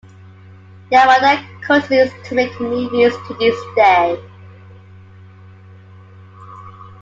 [0.91, 4.19] Yamada continues to make movies to this day.